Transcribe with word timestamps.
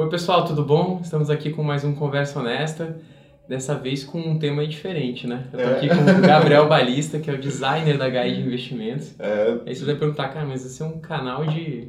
Oi, 0.00 0.08
pessoal, 0.08 0.46
tudo 0.46 0.64
bom? 0.64 0.98
Estamos 1.04 1.28
aqui 1.28 1.50
com 1.50 1.62
mais 1.62 1.84
um 1.84 1.94
Conversa 1.94 2.40
Honesta. 2.40 2.96
Dessa 3.46 3.74
vez 3.74 4.02
com 4.02 4.18
um 4.18 4.38
tema 4.38 4.66
diferente, 4.66 5.26
né? 5.26 5.44
Eu 5.52 5.58
tô 5.58 5.64
É. 5.66 5.76
aqui 5.76 5.88
com 5.90 5.94
o 6.18 6.22
Gabriel 6.26 6.66
Balista, 6.66 7.18
que 7.18 7.28
é 7.28 7.34
o 7.34 7.38
designer 7.38 7.98
da 7.98 8.08
Guide 8.08 8.36
de 8.40 8.46
Investimentos. 8.46 9.14
É, 9.18 9.58
Aí 9.66 9.74
você 9.76 9.84
vai 9.84 9.96
perguntar, 9.96 10.28
cara, 10.28 10.46
mas 10.46 10.64
esse 10.64 10.80
é 10.80 10.86
um 10.86 11.00
canal 11.00 11.44
de, 11.44 11.88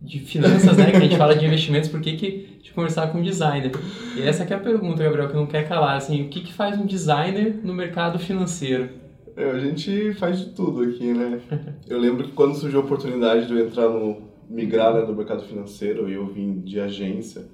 de 0.00 0.18
finanças, 0.20 0.78
né? 0.78 0.92
Que 0.92 0.96
a 0.96 1.00
gente 1.00 1.18
fala 1.18 1.36
de 1.36 1.44
investimentos, 1.44 1.90
por 1.90 2.00
que, 2.00 2.16
que 2.16 2.58
de 2.62 2.72
conversar 2.72 3.08
com 3.12 3.18
um 3.18 3.22
designer? 3.22 3.70
E 4.16 4.22
essa 4.22 4.46
que 4.46 4.54
é 4.54 4.56
a 4.56 4.60
pergunta, 4.60 5.02
Gabriel, 5.04 5.28
que 5.28 5.34
não 5.36 5.44
quer 5.46 5.68
calar. 5.68 5.98
Assim, 5.98 6.22
o 6.22 6.28
que, 6.30 6.40
que 6.40 6.54
faz 6.54 6.80
um 6.80 6.86
designer 6.86 7.60
no 7.62 7.74
mercado 7.74 8.18
financeiro? 8.18 8.88
é, 9.36 9.50
a 9.50 9.58
gente 9.58 10.14
faz 10.14 10.38
de 10.38 10.46
tudo 10.54 10.82
aqui, 10.84 11.12
né? 11.12 11.38
Eu 11.86 11.98
lembro 11.98 12.24
que 12.24 12.32
quando 12.32 12.54
surgiu 12.54 12.80
a 12.80 12.82
oportunidade 12.84 13.46
de 13.46 13.52
eu 13.52 13.66
entrar 13.66 13.90
no 13.90 14.31
migrar 14.52 14.92
né, 14.94 15.02
do 15.02 15.14
mercado 15.14 15.42
financeiro 15.44 16.08
e 16.08 16.14
eu 16.14 16.26
vim 16.26 16.60
de 16.60 16.78
agência, 16.78 17.46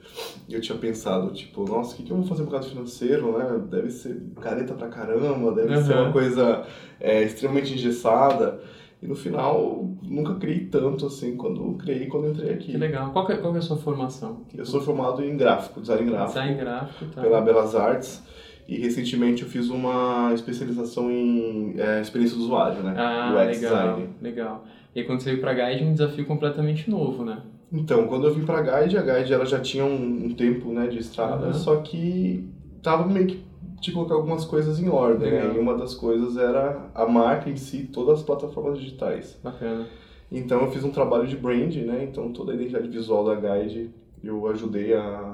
eu 0.49 0.61
tinha 0.61 0.77
pensado, 0.77 1.33
tipo, 1.33 1.65
nossa, 1.65 1.95
o 1.95 1.97
que, 1.97 2.03
que 2.03 2.11
eu 2.11 2.17
vou 2.17 2.27
fazer 2.27 2.43
no 2.43 2.51
mercado 2.51 2.69
financeiro, 2.69 3.39
né? 3.39 3.61
Deve 3.71 3.91
ser 3.91 4.21
careta 4.41 4.75
pra 4.75 4.89
caramba, 4.89 5.53
deve 5.53 5.83
ser 5.83 5.95
Uhum. 5.95 6.03
uma 6.05 6.13
coisa 6.13 6.65
é, 7.01 7.23
extremamente 7.23 7.73
engessada. 7.75 8.61
E 9.01 9.07
no 9.07 9.15
final, 9.15 9.89
nunca 10.03 10.35
criei 10.35 10.65
tanto 10.67 11.07
assim 11.07 11.37
quando 11.37 11.75
criei 11.75 12.07
quando 12.07 12.31
entrei 12.31 12.53
aqui. 12.53 12.73
Que 12.73 12.77
legal. 12.79 13.13
Qual 13.13 13.25
que 13.27 13.33
é, 13.33 13.37
qual 13.37 13.53
que 13.53 13.59
é 13.59 13.61
a 13.61 13.63
sua 13.63 13.77
formação? 13.77 14.43
Que 14.49 14.59
Eu 14.61 14.67
sou 14.67 14.81
formado 14.81 15.25
em 15.25 15.37
gráfico, 15.37 15.81
design 15.81 16.11
gráfico. 16.11 16.33
Design 16.41 16.61
gráfico, 16.61 17.05
tá? 17.15 17.21
pela 17.23 17.41
Belas 17.41 17.77
Artes 17.77 18.21
e 18.69 18.77
recentemente 18.79 19.43
eu 19.43 19.49
fiz 19.49 19.71
uma 19.71 20.31
especialização 20.35 21.11
em 21.11 21.75
é, 21.79 22.01
experiência 22.03 22.37
do 22.37 22.43
usuário, 22.45 22.83
né? 22.83 22.95
Ah, 22.97 23.33
UX 23.35 23.61
legal, 23.63 23.87
design. 23.97 24.09
legal. 24.21 24.65
E 24.95 25.03
quando 25.05 25.21
você 25.21 25.31
veio 25.31 25.41
pra 25.41 25.55
Guide, 25.55 25.85
um 25.85 25.93
desafio 25.93 26.27
completamente 26.27 26.91
novo, 26.91 27.25
né? 27.25 27.39
Então, 27.73 28.07
quando 28.07 28.27
eu 28.27 28.35
vim 28.35 28.45
pra 28.45 28.61
Guide, 28.63 28.97
a 28.99 29.03
Guide 29.03 29.33
ela 29.33 29.45
já 29.47 29.61
tinha 29.61 29.85
um, 29.85 30.27
um 30.27 30.35
tempo 30.35 30.71
né, 30.73 30.87
de 30.87 30.99
estrada, 30.99 31.47
Uhum. 31.47 31.53
só 31.55 31.77
que 31.77 32.49
tava 32.83 33.07
meio 33.07 33.27
que 33.27 33.43
de 33.81 33.93
colocar 33.93 34.15
algumas 34.15 34.45
coisas 34.45 34.81
em 34.81 34.89
ordem, 34.89 35.31
né? 35.31 35.53
E 35.55 35.59
uma 35.59 35.77
das 35.77 35.95
coisas 35.95 36.37
era 36.37 36.91
a 36.95 37.07
marca 37.07 37.49
em 37.49 37.57
si, 37.57 37.85
todas 37.93 38.19
as 38.19 38.25
plataformas 38.25 38.79
digitais. 38.79 39.39
Bacana. 39.43 39.87
Então 40.33 40.63
eu 40.63 40.71
fiz 40.73 40.83
um 40.83 40.91
trabalho 40.91 41.27
de 41.29 41.37
brand, 41.37 41.75
né? 41.77 42.07
Então 42.11 42.33
toda 42.33 42.51
a 42.53 42.55
identidade 42.57 42.89
visual 42.89 43.25
da 43.25 43.35
Guide 43.37 43.91
eu 44.25 44.47
ajudei 44.49 44.95
a 44.95 45.33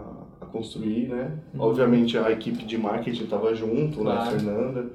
construir, 0.58 1.08
né? 1.08 1.32
Uhum. 1.52 1.60
Obviamente 1.60 2.16
a 2.16 2.30
equipe 2.30 2.64
de 2.64 2.78
marketing 2.78 3.24
estava 3.24 3.54
junto, 3.54 4.02
né? 4.04 4.12
A 4.12 4.14
Claro. 4.16 4.30
Fernanda, 4.30 4.86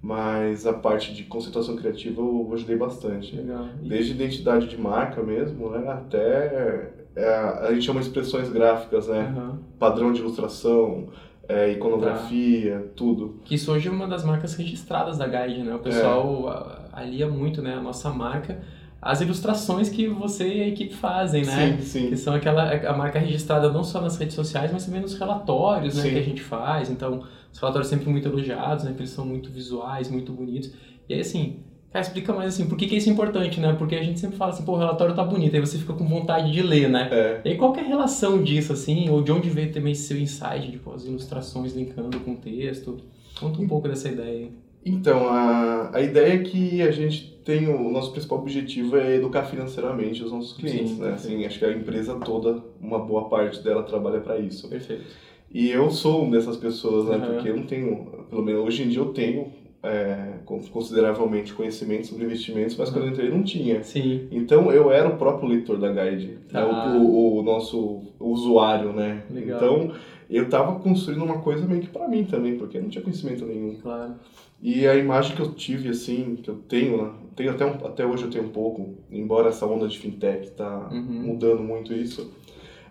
mas 0.00 0.66
a 0.66 0.72
parte 0.72 1.14
de 1.14 1.22
conceituação 1.24 1.76
criativa 1.76 2.20
eu 2.20 2.50
ajudei 2.54 2.76
bastante. 2.76 3.36
Legal. 3.36 3.66
Desde 3.82 4.12
identidade 4.12 4.66
de 4.68 4.76
marca 4.80 5.22
mesmo, 5.22 5.70
né? 5.70 5.88
Até 5.88 6.90
é, 7.14 7.34
a 7.62 7.72
gente 7.72 7.84
chama 7.84 8.00
expressões 8.00 8.48
gráficas, 8.48 9.06
né? 9.08 9.32
Aham. 9.36 9.58
Padrão 9.78 10.12
de 10.12 10.20
ilustração, 10.20 11.08
é, 11.48 11.70
iconografia, 11.72 12.90
tudo. 12.96 13.36
Que 13.44 13.54
isso 13.54 13.70
hoje 13.72 13.88
é 13.88 13.90
uma 13.92 14.06
das 14.08 14.24
marcas 14.24 14.54
registradas 14.54 15.18
da 15.18 15.26
Guide, 15.26 15.62
né? 15.62 15.74
O 15.74 15.78
pessoal 15.78 16.48
a- 16.48 16.88
alia 16.94 17.28
muito, 17.28 17.60
né, 17.62 17.74
a 17.74 17.80
nossa 17.80 18.10
marca 18.10 18.60
às 19.02 19.20
ilustrações 19.20 19.88
que 19.88 20.06
você 20.06 20.46
e 20.46 20.62
a 20.62 20.68
equipe 20.68 20.94
fazem, 20.94 21.44
né? 21.44 21.76
Sim, 21.76 21.82
sim. 21.82 22.08
Que 22.08 22.16
são 22.16 22.32
aquela 22.32 22.72
a 22.72 22.96
marca 22.96 23.18
registrada 23.18 23.68
não 23.68 23.82
só 23.82 24.00
nas 24.00 24.16
redes 24.16 24.36
sociais, 24.36 24.70
mas 24.72 24.86
também 24.86 25.00
nos 25.00 25.18
relatórios, 25.18 25.96
né, 25.96 26.04
Sim. 26.04 26.10
que 26.10 26.18
a 26.18 26.22
gente 26.22 26.40
faz. 26.40 26.88
Então, 26.88 27.24
os 27.52 27.58
relatórios 27.58 27.88
sempre 27.88 28.08
muito 28.08 28.28
elogiados, 28.28 28.84
né, 28.84 28.92
que 28.92 29.00
eles 29.00 29.10
são 29.10 29.26
muito 29.26 29.50
visuais, 29.50 30.08
muito 30.08 30.32
bonitos. 30.32 30.70
E 31.08 31.14
aí 31.14 31.20
assim, 31.20 31.56
cara, 31.90 32.04
explica 32.04 32.32
mais 32.32 32.54
assim, 32.54 32.68
por 32.68 32.78
que 32.78 32.86
que 32.86 32.94
isso 32.94 33.08
é 33.08 33.12
importante, 33.12 33.58
né? 33.58 33.74
Porque 33.76 33.96
a 33.96 34.02
gente 34.04 34.20
sempre 34.20 34.36
fala 34.36 34.52
assim, 34.52 34.64
pô, 34.64 34.74
o 34.74 34.78
relatório 34.78 35.16
tá 35.16 35.24
bonito, 35.24 35.52
aí 35.56 35.60
você 35.60 35.78
fica 35.78 35.94
com 35.94 36.06
vontade 36.06 36.52
de 36.52 36.62
ler, 36.62 36.88
né? 36.88 37.08
É. 37.10 37.40
E 37.44 37.48
aí, 37.50 37.56
qual 37.56 37.72
que 37.72 37.80
é 37.80 37.82
a 37.82 37.86
relação 37.86 38.40
disso, 38.40 38.72
assim? 38.72 39.10
Ou 39.10 39.20
de 39.20 39.32
onde 39.32 39.50
veio 39.50 39.72
também 39.72 39.92
esse 39.92 40.06
seu 40.06 40.16
insight, 40.16 40.70
tipo, 40.70 40.92
as 40.92 41.04
ilustrações 41.04 41.74
linkando 41.74 42.20
com 42.20 42.34
o 42.34 42.36
texto? 42.36 42.98
Conta 43.40 43.60
um 43.60 43.66
pouco 43.66 43.88
dessa 43.88 44.08
ideia 44.08 44.28
aí. 44.28 44.52
Então, 44.84 45.28
a, 45.28 45.90
a 45.96 46.00
ideia 46.00 46.34
é 46.34 46.38
que 46.38 46.82
a 46.82 46.90
gente 46.90 47.40
tem 47.44 47.68
o, 47.68 47.88
o 47.88 47.90
nosso 47.92 48.12
principal 48.12 48.38
objetivo 48.38 48.96
é 48.96 49.16
educar 49.16 49.44
financeiramente 49.44 50.22
os 50.22 50.32
nossos 50.32 50.56
clientes, 50.56 50.90
Sim, 50.92 51.00
né? 51.02 51.12
Assim, 51.12 51.44
acho 51.44 51.58
que 51.58 51.64
a 51.64 51.72
empresa 51.72 52.14
toda, 52.16 52.62
uma 52.80 52.98
boa 52.98 53.28
parte 53.28 53.62
dela 53.62 53.82
trabalha 53.82 54.20
para 54.20 54.38
isso. 54.38 54.68
Perfeito. 54.68 55.04
E 55.52 55.68
eu 55.70 55.90
sou 55.90 56.22
uma 56.22 56.32
dessas 56.36 56.56
pessoas, 56.56 57.08
né? 57.08 57.16
Uhum. 57.16 57.34
Porque 57.34 57.50
eu 57.50 57.56
não 57.56 57.64
tenho, 57.64 58.06
pelo 58.30 58.42
menos 58.42 58.64
hoje 58.64 58.82
em 58.84 58.88
dia 58.88 59.00
eu 59.00 59.12
tenho 59.12 59.52
é, 59.82 60.34
con- 60.44 60.62
consideravelmente 60.72 61.52
conhecimento 61.52 62.06
sobre 62.06 62.24
investimentos, 62.24 62.76
mas 62.76 62.88
quando 62.90 63.04
eu 63.06 63.10
entrei 63.10 63.28
não 63.30 63.42
tinha. 63.42 63.82
Sim. 63.82 64.28
Então 64.30 64.72
eu 64.72 64.90
era 64.90 65.08
o 65.08 65.16
próprio 65.16 65.48
leitor 65.48 65.78
da 65.78 65.92
guide, 65.92 66.38
né? 66.52 66.60
Ah. 66.60 66.96
o, 66.96 67.02
o- 67.04 67.38
o 67.40 67.42
nosso 67.42 68.02
usuário, 68.18 68.92
né? 68.92 69.24
Legal. 69.30 69.56
Então 69.58 69.92
eu 70.30 70.48
tava 70.48 70.78
construindo 70.80 71.22
uma 71.24 71.38
coisa 71.40 71.66
meio 71.66 71.82
que 71.82 71.88
para 71.88 72.08
mim 72.08 72.24
também, 72.24 72.56
porque 72.56 72.78
eu 72.78 72.82
não 72.82 72.88
tinha 72.88 73.02
conhecimento 73.02 73.44
nenhum. 73.44 73.74
Claro. 73.82 74.14
E 74.62 74.86
a 74.86 74.94
imagem 74.94 75.34
que 75.34 75.42
eu 75.42 75.52
tive, 75.54 75.88
assim, 75.88 76.36
que 76.36 76.48
eu 76.48 76.54
tenho, 76.68 77.02
né? 77.02 77.10
Tenho 77.34 77.50
até, 77.50 77.66
um- 77.66 77.84
até 77.84 78.06
hoje 78.06 78.22
eu 78.24 78.30
tenho 78.30 78.44
um 78.44 78.50
pouco, 78.50 78.94
embora 79.10 79.48
essa 79.48 79.66
onda 79.66 79.88
de 79.88 79.98
fintech 79.98 80.50
tá 80.52 80.88
Uhum. 80.92 81.22
mudando 81.32 81.62
muito 81.64 81.92
isso, 81.92 82.30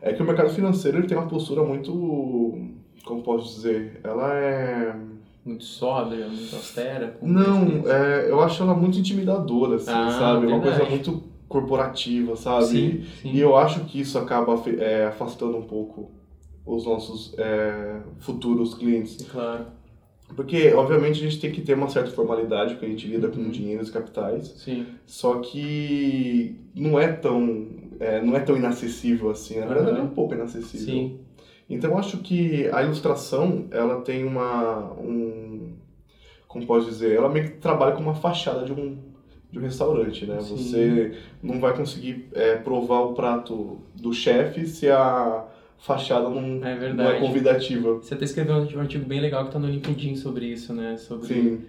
é 0.01 0.11
que 0.11 0.21
o 0.21 0.25
mercado 0.25 0.49
financeiro 0.49 0.97
ele 0.97 1.07
tem 1.07 1.17
uma 1.17 1.27
postura 1.27 1.63
muito, 1.63 1.91
como 3.05 3.21
posso 3.23 3.55
dizer, 3.55 4.01
ela 4.03 4.33
é... 4.35 4.95
Muito 5.45 5.63
sóbria, 5.63 6.27
muito 6.27 6.53
austera. 6.55 7.17
Não, 7.21 7.89
é, 7.89 8.29
eu 8.29 8.41
acho 8.41 8.61
ela 8.61 8.75
muito 8.75 8.99
intimidadora, 8.99 9.75
assim, 9.77 9.91
Ah, 9.91 10.09
sabe? 10.19 10.47
Uma 10.47 10.59
coisa 10.59 10.83
muito 10.85 11.23
corporativa, 11.47 12.35
sabe? 12.35 12.65
Sim, 12.65 13.03
sim. 13.21 13.31
E 13.31 13.39
eu 13.39 13.55
acho 13.55 13.85
que 13.85 13.99
isso 14.01 14.17
acaba 14.19 14.53
é, 14.77 15.05
afastando 15.05 15.57
um 15.57 15.63
pouco 15.63 16.11
os 16.65 16.85
nossos 16.85 17.33
é, 17.37 18.01
futuros 18.19 18.73
clientes. 18.75 19.17
Claro. 19.31 19.65
Porque, 20.35 20.73
obviamente, 20.73 21.19
a 21.19 21.29
gente 21.29 21.39
tem 21.39 21.51
que 21.51 21.61
ter 21.61 21.73
uma 21.73 21.89
certa 21.89 22.11
formalidade, 22.11 22.73
porque 22.73 22.85
a 22.85 22.89
gente 22.89 23.07
lida 23.07 23.27
com 23.29 23.39
Uhum. 23.39 23.49
dinheiros 23.49 23.89
e 23.89 23.91
capitais. 23.91 24.47
Sim. 24.57 24.85
Só 25.05 25.39
que 25.39 26.55
não 26.75 26.99
é 26.99 27.07
tão, 27.09 27.67
é, 27.99 28.21
não 28.21 28.35
é 28.35 28.39
tão 28.39 28.55
inacessível 28.55 29.29
assim. 29.29 29.59
Na 29.59 29.65
verdade, 29.65 29.91
Aham. 29.91 29.99
é 29.99 30.03
um 30.03 30.09
pouco 30.13 30.33
inacessível. 30.33 30.85
Sim. 30.85 31.19
Então, 31.69 31.91
eu 31.91 31.97
acho 31.97 32.17
que 32.17 32.67
a 32.71 32.83
ilustração, 32.83 33.65
ela 33.71 34.01
tem 34.01 34.23
uma, 34.25 34.91
um, 34.93 35.73
como 36.47 36.65
posso 36.65 36.87
dizer, 36.87 37.15
ela 37.15 37.29
meio 37.29 37.45
que 37.51 37.57
trabalha 37.57 37.93
como 37.93 38.07
uma 38.09 38.15
fachada 38.15 38.65
de 38.65 38.73
um, 38.73 38.97
de 39.49 39.57
um 39.59 39.61
restaurante, 39.61 40.25
né? 40.25 40.39
Sim. 40.41 40.57
Você 40.57 41.13
não 41.41 41.59
vai 41.59 41.75
conseguir 41.75 42.27
é, 42.33 42.55
provar 42.55 42.99
o 43.01 43.13
prato 43.13 43.79
do 43.95 44.11
chefe 44.13 44.65
se 44.67 44.89
a 44.89 45.45
fachada 45.81 46.29
não, 46.29 46.65
É 46.65 46.93
não 46.93 47.09
é 47.09 47.19
convidativa. 47.19 47.95
Você 47.95 48.13
até 48.13 48.23
escreveu 48.25 48.55
um 48.75 48.79
artigo 48.79 49.05
bem 49.05 49.19
legal 49.19 49.45
que 49.45 49.51
tá 49.51 49.59
no 49.59 49.67
LinkedIn 49.67 50.15
sobre 50.15 50.45
isso, 50.45 50.73
né? 50.73 50.95
Sobre 50.97 51.27
Sim. 51.27 51.61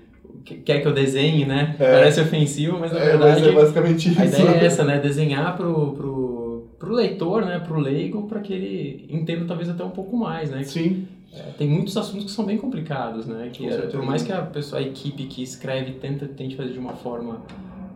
quer 0.65 0.81
que 0.81 0.87
eu 0.87 0.93
desenhe, 0.93 1.45
né? 1.47 1.75
É. 1.81 1.93
Parece 1.93 2.21
ofensivo, 2.21 2.79
mas 2.79 2.93
na 2.93 2.99
É, 2.99 3.17
mas 3.17 3.21
verdade 3.37 3.49
é 3.49 3.53
basicamente 3.53 4.09
isso. 4.11 4.21
a 4.21 4.25
ideia 4.27 4.49
é 4.51 4.65
essa, 4.67 4.85
né? 4.85 4.99
Desenhar 5.01 5.57
pro, 5.57 5.93
pro, 5.93 6.67
pro 6.79 6.95
leitor, 6.95 7.45
né? 7.47 7.59
Pro 7.59 7.81
leigo, 7.81 8.29
para 8.29 8.41
que 8.41 8.53
ele 8.53 9.07
entenda 9.11 9.45
talvez 9.47 9.69
até 9.71 9.83
um 9.83 9.91
pouco 9.91 10.17
mais, 10.17 10.51
né? 10.51 10.63
Sim, 10.63 11.07
É, 11.35 11.45
tem 11.57 11.67
muitos 11.67 11.97
assuntos 11.97 12.27
que 12.27 12.31
são 12.31 12.45
bem 12.45 12.59
complicados, 12.59 13.27
né? 13.27 13.49
Que 13.51 13.67
é, 13.67 13.79
por 13.87 14.03
mais 14.05 14.23
que 14.23 14.31
a 14.31 14.43
pessoa, 14.43 14.79
a 14.79 14.85
equipe 14.85 15.25
que 15.25 15.43
escreve 15.43 15.93
tenta 15.93 16.27
tente 16.27 16.55
fazer 16.55 16.73
de 16.75 16.79
uma 16.79 16.93
forma 16.93 17.41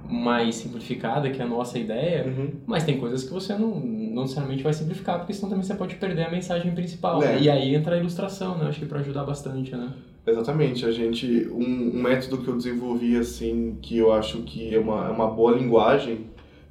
mais 0.08 0.54
simplificada, 0.56 1.30
que 1.30 1.40
é 1.40 1.44
a 1.44 1.48
nossa 1.48 1.78
ideia, 1.78 2.24
Uhum. 2.26 2.50
mas 2.66 2.84
tem 2.84 2.98
coisas 2.98 3.24
que 3.24 3.32
você 3.32 3.54
não, 3.54 3.78
não 3.80 4.22
necessariamente 4.22 4.62
vai 4.62 4.72
simplificar, 4.72 5.18
porque 5.18 5.32
senão 5.32 5.48
também 5.50 5.64
você 5.64 5.74
pode 5.74 5.96
perder 5.96 6.24
a 6.26 6.30
mensagem 6.30 6.72
principal. 6.74 7.22
É. 7.22 7.34
né? 7.34 7.40
E 7.42 7.50
aí 7.50 7.74
entra 7.74 7.94
a 7.96 7.98
ilustração, 7.98 8.56
né? 8.58 8.68
Acho 8.68 8.80
que 8.80 8.86
para 8.86 9.00
ajudar 9.00 9.24
bastante, 9.24 9.74
né? 9.74 9.92
Exatamente, 10.26 10.84
a 10.84 10.90
gente 10.90 11.48
um, 11.52 11.96
um 11.96 12.02
método 12.02 12.38
que 12.38 12.48
eu 12.48 12.56
desenvolvi 12.56 13.16
assim 13.16 13.78
que 13.80 13.96
eu 13.98 14.12
acho 14.12 14.42
que 14.42 14.74
é 14.74 14.78
uma, 14.78 15.06
é 15.06 15.10
uma 15.10 15.28
boa 15.28 15.52
linguagem 15.56 16.26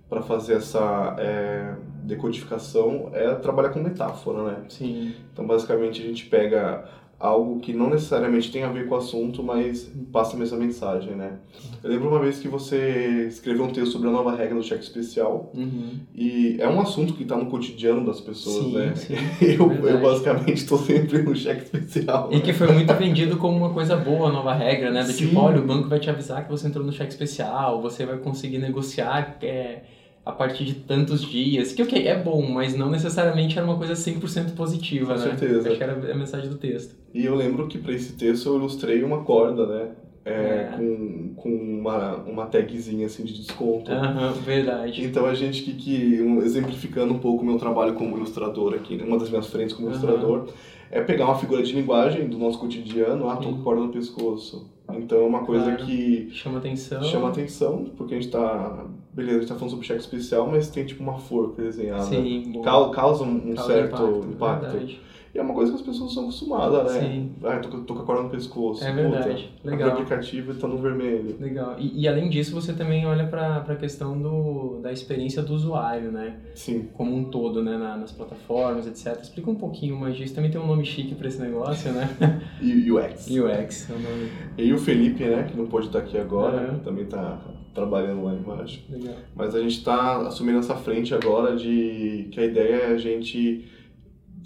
para 0.09 0.21
fazer 0.21 0.55
essa 0.55 1.15
é, 1.17 1.73
decodificação 2.03 3.09
é 3.13 3.33
trabalhar 3.35 3.69
com 3.69 3.79
metáfora, 3.81 4.43
né? 4.43 4.57
Sim. 4.69 5.13
Então 5.31 5.45
basicamente 5.47 6.01
a 6.01 6.05
gente 6.05 6.25
pega 6.25 6.85
algo 7.19 7.59
que 7.61 7.71
não 7.73 7.89
necessariamente 7.89 8.51
tem 8.51 8.63
a 8.63 8.69
ver 8.69 8.87
com 8.87 8.95
o 8.95 8.97
assunto, 8.97 9.41
mas 9.41 9.89
passa 10.11 10.35
a 10.35 10.39
mesma 10.39 10.57
mensagem, 10.57 11.15
né? 11.15 11.33
Eu 11.81 11.89
lembro 11.89 12.09
uma 12.09 12.19
vez 12.19 12.39
que 12.39 12.47
você 12.47 13.25
escreveu 13.29 13.63
um 13.63 13.71
texto 13.71 13.93
sobre 13.93 14.09
a 14.09 14.11
nova 14.11 14.35
regra 14.35 14.55
do 14.55 14.63
cheque 14.63 14.83
especial 14.83 15.49
Uhum. 15.53 15.99
e 16.13 16.57
é 16.59 16.67
um 16.67 16.79
assunto 16.81 17.13
que 17.13 17.23
está 17.23 17.37
no 17.37 17.45
cotidiano 17.45 18.05
das 18.05 18.19
pessoas, 18.19 18.65
sim, 18.65 18.73
né? 18.73 18.95
sim. 18.95 19.15
Eu, 19.41 19.71
eu 19.71 20.01
basicamente 20.01 20.57
estou 20.57 20.77
sempre 20.77 21.21
no 21.21 21.35
cheque 21.35 21.63
especial. 21.63 22.29
E 22.31 22.41
que 22.41 22.51
foi 22.53 22.67
muito 22.71 22.93
vendido 22.95 23.37
como 23.37 23.55
uma 23.57 23.69
coisa 23.69 23.95
boa, 23.95 24.29
a 24.29 24.31
nova 24.33 24.53
regra, 24.53 24.91
né? 24.91 25.03
Do 25.03 25.11
Sim. 25.11 25.27
tipo, 25.27 25.39
olha, 25.39 25.59
o 25.59 25.65
banco 25.65 25.87
vai 25.87 25.99
te 25.99 26.09
avisar 26.09 26.43
que 26.43 26.51
você 26.51 26.67
entrou 26.67 26.85
no 26.85 26.91
cheque 26.91 27.11
especial, 27.11 27.81
você 27.81 28.05
vai 28.05 28.17
conseguir 28.17 28.57
negociar 28.57 29.37
é, 29.41 29.83
a 30.25 30.31
partir 30.31 30.65
de 30.65 30.73
tantos 30.75 31.21
dias. 31.21 31.71
Que, 31.73 31.83
ok, 31.83 32.07
é 32.07 32.17
bom, 32.21 32.41
mas 32.49 32.75
não 32.75 32.89
necessariamente 32.89 33.57
era 33.57 33.65
uma 33.67 33.77
coisa 33.77 33.93
100% 33.93 34.53
positiva, 34.55 35.13
Com 35.13 35.19
né? 35.19 35.25
certeza. 35.37 35.67
Acho 35.69 35.77
que 35.77 35.83
era 35.83 36.11
a 36.11 36.15
mensagem 36.15 36.49
do 36.49 36.57
texto. 36.57 36.95
E 37.13 37.23
eu 37.25 37.35
lembro 37.35 37.67
que 37.67 37.77
para 37.77 37.93
esse 37.93 38.13
texto 38.13 38.47
eu 38.49 38.55
ilustrei 38.57 39.03
uma 39.03 39.23
corda, 39.23 39.65
né? 39.67 39.89
é, 40.27 40.31
É. 40.31 40.73
com, 40.75 41.33
com 41.35 41.49
uma, 41.49 42.15
uma 42.23 42.45
tagzinha 42.47 43.05
assim 43.05 43.23
de 43.23 43.33
desconto. 43.33 43.91
Aham, 43.91 44.31
verdade. 44.43 45.05
Então 45.05 45.23
a 45.27 45.35
gente 45.35 45.61
que, 45.61 45.73
que 45.73 46.19
um, 46.21 46.41
exemplificando 46.41 47.13
um 47.13 47.19
pouco 47.19 47.43
o 47.43 47.45
meu 47.45 47.59
trabalho 47.59 47.93
como 47.93 48.17
ilustrador 48.17 48.73
aqui, 48.73 48.95
uma 49.05 49.19
das 49.19 49.29
minhas 49.29 49.45
frentes 49.45 49.75
como 49.75 49.87
Aham. 49.87 49.95
ilustrador, 49.99 50.47
é 50.89 50.99
pegar 51.01 51.25
uma 51.25 51.35
figura 51.37 51.61
de 51.61 51.73
linguagem 51.73 52.27
do 52.27 52.39
nosso 52.39 52.57
cotidiano, 52.57 53.29
ah, 53.29 53.35
tô 53.37 53.49
com 53.49 53.61
corda 53.61 53.81
no 53.83 53.89
pescoço. 53.89 54.67
Então 54.93 55.19
é 55.19 55.25
uma 55.27 55.45
coisa 55.45 55.65
Claro. 55.65 55.85
que 55.85 56.29
Chama 56.31 56.57
atenção. 56.57 57.03
chama 57.03 57.29
atenção, 57.29 57.85
porque 57.95 58.15
a 58.15 58.19
gente 58.19 58.31
tá, 58.31 58.83
beleza, 59.15 59.37
a 59.37 59.39
gente 59.41 59.49
tá 59.49 59.55
falando 59.55 59.71
sobre 59.71 59.85
cheque 59.87 60.01
especial, 60.01 60.47
mas 60.51 60.67
tem 60.69 60.85
tipo 60.85 61.01
uma 61.01 61.17
forca 61.17 61.61
desenhada. 61.61 62.03
Sim. 62.03 62.61
Cau- 62.63 62.91
Causa 62.91 63.23
um, 63.23 63.51
um 63.51 63.55
Causa 63.55 63.73
certo 63.73 64.25
impacto. 64.29 64.67
Verdade. 64.67 65.01
E 65.33 65.37
é 65.37 65.41
uma 65.41 65.53
coisa 65.53 65.73
que 65.73 65.77
as 65.79 65.85
pessoas 65.85 66.13
são 66.13 66.23
acostumadas, 66.23 66.93
né? 66.93 66.99
Sim. 67.01 67.31
Ah, 67.43 67.57
tô, 67.59 67.67
com- 67.67 67.83
tô 67.83 67.93
com 67.93 68.01
a 68.03 68.05
corda 68.05 68.23
no 68.23 68.29
pescoço. 68.29 68.81
É 68.81 68.89
Puta, 68.91 69.01
verdade. 69.01 69.49
Abre 69.59 69.67
o 69.67 69.69
Legal. 69.69 69.89
aplicativo 69.91 70.51
e 70.53 70.55
tá 70.55 70.65
no 70.65 70.77
vermelho. 70.77 71.35
Legal. 71.41 71.75
E, 71.77 72.03
e 72.03 72.07
além 72.07 72.29
disso, 72.29 72.53
você 72.55 72.71
também 72.71 73.05
olha 73.05 73.27
para 73.27 73.57
a 73.57 73.75
questão 73.75 74.17
do, 74.17 74.79
da 74.81 74.93
experiência 74.93 75.43
do 75.43 75.53
usuário, 75.53 76.09
né? 76.09 76.37
Sim. 76.55 76.87
Como 76.93 77.13
um 77.13 77.25
todo, 77.25 77.61
né? 77.61 77.77
Na- 77.77 77.97
nas 77.97 78.13
plataformas, 78.13 78.87
etc. 78.87 79.21
Explica 79.21 79.51
um 79.51 79.55
pouquinho 79.55 79.97
mais 79.99 80.15
disso. 80.15 80.33
Também 80.33 80.49
tem 80.49 80.61
um 80.61 80.67
nome 80.67 80.85
chique 80.85 81.13
para 81.15 81.27
esse 81.27 81.41
negócio, 81.41 81.91
né? 81.91 82.09
E 82.61 82.89
UX. 82.89 83.27
UX 83.29 83.89
é 83.89 83.93
o 83.93 83.99
nome. 83.99 84.29
E 84.57 84.71
o 84.73 84.77
Felipe, 84.77 85.25
né, 85.25 85.43
que 85.51 85.57
não 85.57 85.65
pôde 85.67 85.87
estar 85.87 85.99
aqui 85.99 86.17
agora, 86.17 86.79
também 86.81 87.03
tá 87.07 87.41
trabalhando 87.75 88.23
lá 88.23 88.33
embaixo. 88.33 88.83
Legal. 88.89 89.13
Mas 89.35 89.53
a 89.53 89.61
gente 89.61 89.77
está 89.77 90.21
assumindo 90.21 90.57
essa 90.57 90.75
frente 90.75 91.13
agora 91.13 91.55
de 91.55 92.27
que 92.31 92.39
a 92.39 92.45
ideia 92.45 92.75
é 92.75 92.87
a 92.93 92.97
gente 92.97 93.65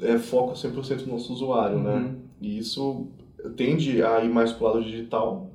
é, 0.02 0.18
foca 0.18 0.54
100% 0.56 1.06
no 1.06 1.14
nosso 1.14 1.32
usuário, 1.32 1.80
né? 1.80 1.96
Uhum. 1.96 2.16
E 2.42 2.58
isso 2.58 3.08
tende 3.56 4.04
a 4.04 4.22
ir 4.24 4.30
mais 4.30 4.52
pro 4.52 4.66
lado 4.66 4.84
digital. 4.84 5.52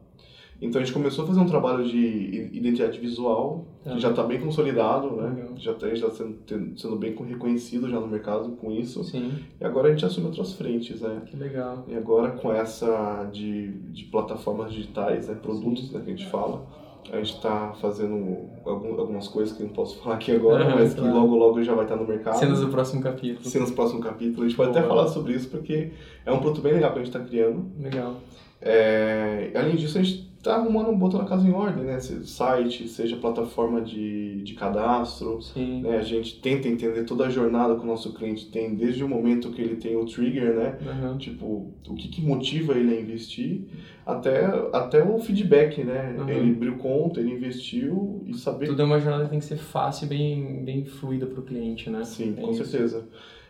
Então 0.63 0.81
a 0.81 0.85
gente 0.85 0.95
começou 0.95 1.25
a 1.25 1.27
fazer 1.29 1.41
um 1.41 1.47
trabalho 1.47 1.85
de 1.85 2.49
identidade 2.53 2.99
visual, 2.99 3.67
Tá. 3.83 3.93
que 3.93 4.01
já 4.01 4.09
está 4.09 4.23
bem 4.23 4.41
consolidado, 4.41 5.11
né? 5.11 5.29
Legal. 5.29 5.53
Já 5.59 5.73
está 5.73 5.95
já 5.95 6.11
sendo, 6.11 6.39
sendo 6.79 6.97
bem 6.97 7.15
reconhecido 7.15 7.87
já 7.91 8.01
no 8.01 8.07
mercado 8.07 8.53
com 8.53 8.73
isso. 8.73 9.05
Sim, 9.05 9.33
E 9.61 9.65
agora 9.65 9.89
a 9.89 9.91
gente 9.91 10.07
assume 10.07 10.29
outras 10.29 10.55
frentes, 10.55 11.03
né? 11.03 11.21
que 11.27 11.37
legal. 11.37 11.85
E 11.87 11.95
agora 11.95 12.31
com 12.31 12.51
essa 12.51 13.25
de, 13.31 13.73
de 13.91 14.05
plataformas 14.05 14.73
digitais, 14.73 15.29
né, 15.29 15.35
produtos 15.35 15.93
né, 15.93 16.01
que 16.03 16.11
a 16.13 16.17
gente 16.17 16.31
fala, 16.31 16.67
a 17.13 17.17
gente 17.17 17.35
está 17.35 17.73
fazendo 17.81 18.49
algum, 18.65 18.99
algumas 18.99 19.29
coisas 19.29 19.57
que 19.57 19.63
eu 19.63 19.67
não 19.67 19.75
posso 19.75 19.99
falar 20.03 20.17
aqui 20.17 20.33
agora, 20.33 20.65
Aham, 20.65 20.77
mas 20.77 20.95
que 20.95 21.01
logo 21.01 21.37
logo 21.37 21.63
já 21.63 21.75
vai 21.75 21.85
estar 21.85 21.97
no 21.97 22.07
mercado. 22.07 22.39
Cenas 22.39 22.61
do 22.61 22.69
próximo 22.69 23.03
capítulo. 23.03 23.49
Cenas 23.49 23.71
do 23.71 23.75
próximo 23.75 24.01
capítulo. 24.01 24.43
A 24.45 24.49
gente 24.49 24.57
pode 24.57 24.71
até 24.71 24.81
Boa. 24.81 24.95
falar 24.95 25.09
sobre 25.09 25.35
isso 25.35 25.49
porque 25.49 25.91
é 26.25 26.33
um 26.33 26.39
produto 26.39 26.63
bem 26.63 26.73
legal 26.73 26.93
que 26.93 26.99
a 26.99 27.05
gente 27.05 27.15
está 27.15 27.27
criando. 27.27 27.67
Legal. 27.81 28.17
É, 28.61 29.51
além 29.55 29.77
disso, 29.77 29.99
a 29.99 30.03
gente 30.03 30.34
está 30.45 30.57
arrumando, 30.57 30.93
botando 30.95 31.23
a 31.23 31.25
casa 31.25 31.49
em 31.49 31.53
ordem, 31.53 31.85
né? 31.85 31.99
Se- 31.99 32.27
Site, 32.27 32.87
seja 32.87 33.17
plataforma 33.17 33.81
de, 33.81 34.43
de 34.43 34.53
cadastro, 34.55 35.41
Sim. 35.41 35.81
né? 35.81 35.97
A 35.97 36.03
gente 36.03 36.39
tenta 36.41 36.69
entender 36.69 37.05
toda 37.05 37.27
a 37.27 37.31
jornada 37.31 37.75
que 37.77 37.83
o 37.83 37.87
nosso 37.87 38.13
cliente 38.13 38.47
tem, 38.51 38.75
desde 38.75 39.03
o 39.03 39.09
momento 39.09 39.51
que 39.51 39.63
ele 39.63 39.77
tem 39.77 39.97
o 39.97 40.05
trigger, 40.05 40.55
né? 40.55 40.79
Aham. 40.87 41.17
Tipo, 41.17 41.73
o 41.89 41.95
que, 41.95 42.09
que 42.09 42.21
motiva 42.21 42.75
ele 42.75 42.95
a 42.95 43.01
investir, 43.01 43.63
até, 44.05 44.45
até 44.73 45.03
o 45.03 45.19
feedback, 45.19 45.83
né? 45.83 46.15
Uhum. 46.19 46.29
Ele 46.29 46.51
abriu 46.53 46.77
conta, 46.77 47.21
ele 47.21 47.33
investiu 47.33 48.23
e 48.27 48.35
saber. 48.35 48.67
Tudo 48.67 48.83
é 48.83 48.85
uma 48.85 49.01
jornada 49.01 49.25
que 49.25 49.31
tem 49.31 49.39
que 49.39 49.47
ser 49.47 49.57
fácil 49.57 50.05
e 50.05 50.09
bem, 50.09 50.63
bem 50.65 50.85
fluida 50.85 51.25
para 51.27 51.41
o 51.41 51.43
cliente, 51.43 51.89
né? 51.89 52.05
Sim, 52.05 52.35
É 52.37 52.41
com 52.43 52.51
isso. 52.51 52.65
certeza. 52.67 53.07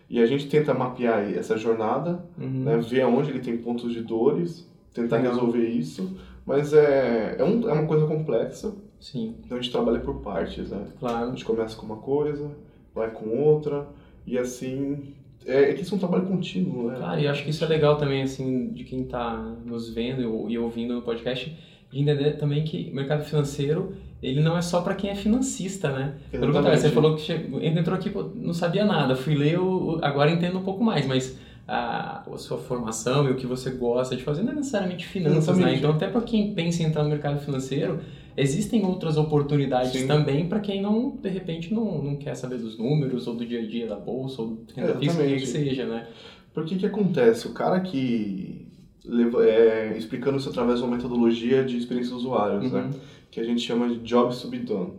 E 0.09 0.21
a 0.21 0.27
gente 0.27 0.47
tenta 0.49 0.73
mapear 0.73 1.25
essa 1.35 1.57
jornada, 1.59 2.25
Uhum. 2.39 2.63
né? 2.65 2.77
ver 2.79 3.01
aonde 3.03 3.31
ele 3.31 3.41
tem 3.41 3.57
pontos 3.57 3.93
de 3.93 4.01
dores, 4.03 4.65
tentar 4.93 5.19
resolver 5.19 5.67
isso, 5.67 6.15
mas 6.47 6.73
é, 6.73 7.37
é, 7.39 7.45
um, 7.45 7.69
é 7.69 7.73
uma 7.73 7.87
coisa 7.87 8.07
complexa, 8.07 8.73
Sim, 9.01 9.35
então 9.45 9.59
a 9.59 9.61
gente 9.61 9.71
trabalha 9.71 10.01
por 10.01 10.23
partes, 10.23 10.71
né? 10.71 10.87
A 10.97 10.99
claro. 10.99 11.31
gente 11.31 11.45
começa 11.45 11.77
com 11.77 11.85
uma 11.85 11.97
coisa, 11.99 12.51
vai 12.95 13.11
com 13.11 13.29
outra, 13.29 13.87
e 14.27 14.39
assim. 14.39 15.13
É, 15.45 15.71
é 15.71 15.75
que 15.75 15.83
isso 15.83 15.93
é 15.93 15.97
um 15.97 16.01
trabalho 16.01 16.25
contínuo, 16.25 16.89
né? 16.89 16.95
Claro, 16.97 17.21
e 17.21 17.27
eu 17.27 17.31
acho 17.31 17.45
que 17.45 17.51
isso 17.51 17.63
é 17.63 17.69
legal 17.69 17.99
também, 17.99 18.23
assim, 18.23 18.71
de 18.73 18.83
quem 18.85 19.03
está 19.03 19.37
nos 19.67 19.91
vendo 19.93 20.49
e- 20.51 20.57
ouvindo 20.57 20.95
no 20.95 21.03
podcast, 21.03 21.55
de 21.91 22.01
entender 22.01 22.39
também 22.39 22.65
que 22.65 22.89
o 22.91 22.95
mercado 22.95 23.25
financeiro, 23.25 23.95
ele 24.23 24.41
não 24.41 24.57
é 24.57 24.63
só 24.63 24.81
para 24.81 24.95
quem 24.95 25.11
é 25.11 25.15
financista, 25.15 25.93
né? 25.93 26.15
Pelo 26.31 26.51
contrário, 26.51 26.79
você 26.81 26.89
falou 26.89 27.15
que 27.15 27.21
chegou, 27.21 27.61
entrou 27.63 27.95
aqui, 27.95 28.11
não 28.37 28.55
sabia 28.55 28.87
nada, 28.87 29.15
fui 29.15 29.35
ler, 29.35 29.59
o- 29.61 29.99
agora 30.01 30.31
entendo 30.31 30.59
um 30.59 30.65
pouco 30.65 30.83
mais, 30.83 31.07
mas 31.07 31.39
a, 31.67 32.23
a 32.31 32.39
sua 32.39 32.59
formação 32.59 33.27
e 33.29 33.33
o 33.33 33.37
que 33.37 33.47
você 33.47 33.71
gosta 33.71 34.15
de 34.17 34.23
fazer 34.23 34.43
não 34.43 34.53
é 34.53 34.57
necessariamente 34.57 35.07
finanças, 35.07 35.57
né? 35.59 35.75
Então, 35.77 35.91
até 35.93 36.09
para 36.09 36.21
quem 36.21 36.55
pensa 36.55 36.83
em 36.83 36.87
entrar 36.87 37.03
no 37.03 37.09
mercado 37.09 37.41
financeiro, 37.41 38.01
existem 38.37 38.85
outras 38.85 39.17
oportunidades 39.17 39.93
Sim. 39.93 40.07
também 40.07 40.47
para 40.49 40.61
quem 40.61 40.83
não, 40.83 41.17
de 41.17 41.29
repente, 41.29 41.73
não, 41.73 42.03
não 42.03 42.17
quer 42.17 42.35
saber 42.35 42.59
dos 42.59 42.79
números 42.79 43.27
ou 43.27 43.35
do 43.35 43.47
dia 43.47 43.61
a 43.61 43.67
dia 43.67 43.87
da 43.87 43.97
bolsa 43.97 44.43
ou 44.43 44.49
do 44.49 44.75
renda 44.75 44.95
fixa, 44.99 45.23
o 45.23 45.27
que 45.27 45.47
seja, 45.47 45.87
né? 45.87 46.07
Porque 46.53 46.77
que 46.77 46.87
acontece? 46.87 47.47
O 47.49 47.53
cara 47.53 47.81
que 47.81 48.69
leva, 49.05 49.45
é, 49.45 49.97
explicando 49.97 50.37
isso 50.37 50.49
através 50.51 50.79
de 50.81 50.85
uma 50.85 50.97
metodologia 50.97 51.65
de 51.65 51.77
experiência 51.77 52.13
dos 52.15 52.25
usuários, 52.25 52.71
né? 52.71 52.83
Uhum. 52.83 52.91
Que 53.31 53.41
a 53.41 53.45
gente 53.45 53.61
chama 53.61 53.89
de 53.89 53.97
Job 53.99 54.35
Subdone. 54.35 54.93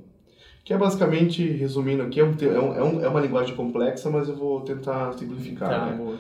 Que 0.65 0.73
é 0.73 0.77
basicamente, 0.77 1.43
resumindo 1.47 2.01
aqui, 2.01 2.19
é, 2.19 2.23
um, 2.25 2.33
é, 2.41 2.59
um, 2.59 2.73
é, 2.73 2.83
um- 2.83 3.03
é 3.05 3.07
uma 3.07 3.21
linguagem 3.21 3.55
complexa, 3.55 4.09
mas 4.09 4.27
eu 4.27 4.35
vou 4.35 4.61
tentar 4.61 5.13
simplificar, 5.13 5.69
Tá, 5.69 5.85
né? 5.85 6.15